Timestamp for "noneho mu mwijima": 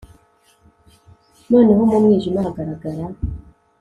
1.51-2.39